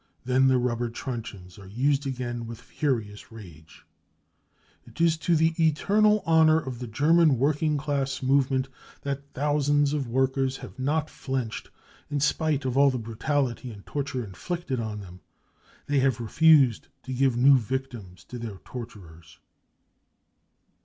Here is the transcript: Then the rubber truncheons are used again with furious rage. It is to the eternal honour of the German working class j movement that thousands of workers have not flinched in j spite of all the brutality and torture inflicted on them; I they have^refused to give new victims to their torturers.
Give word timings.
Then 0.25 0.47
the 0.47 0.57
rubber 0.57 0.89
truncheons 0.89 1.59
are 1.59 1.67
used 1.67 2.07
again 2.07 2.47
with 2.47 2.59
furious 2.59 3.31
rage. 3.31 3.85
It 4.83 4.99
is 4.99 5.15
to 5.17 5.35
the 5.35 5.53
eternal 5.63 6.23
honour 6.25 6.59
of 6.59 6.79
the 6.79 6.87
German 6.87 7.37
working 7.37 7.77
class 7.77 8.17
j 8.17 8.25
movement 8.25 8.67
that 9.03 9.31
thousands 9.35 9.93
of 9.93 10.07
workers 10.07 10.57
have 10.57 10.79
not 10.79 11.07
flinched 11.07 11.69
in 12.09 12.17
j 12.17 12.25
spite 12.25 12.65
of 12.65 12.75
all 12.79 12.89
the 12.89 12.97
brutality 12.97 13.71
and 13.71 13.85
torture 13.85 14.23
inflicted 14.25 14.79
on 14.79 15.01
them; 15.01 15.19
I 15.87 15.91
they 15.91 15.99
have^refused 15.99 16.87
to 17.03 17.13
give 17.13 17.37
new 17.37 17.59
victims 17.59 18.23
to 18.23 18.39
their 18.39 18.57
torturers. 18.65 19.37